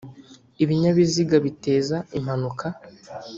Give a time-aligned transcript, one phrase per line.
[0.63, 2.67] ibinyabiziga biteza impanuka.